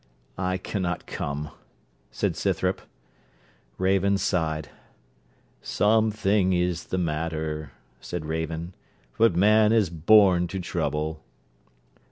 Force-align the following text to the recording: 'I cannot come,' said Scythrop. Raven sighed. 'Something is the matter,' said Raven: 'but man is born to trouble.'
'I 0.35 0.57
cannot 0.57 1.05
come,' 1.05 1.51
said 2.09 2.35
Scythrop. 2.35 2.81
Raven 3.77 4.17
sighed. 4.17 4.69
'Something 5.61 6.53
is 6.53 6.85
the 6.87 6.97
matter,' 6.97 7.73
said 7.99 8.25
Raven: 8.25 8.73
'but 9.19 9.35
man 9.35 9.71
is 9.71 9.91
born 9.91 10.47
to 10.47 10.59
trouble.' 10.59 11.21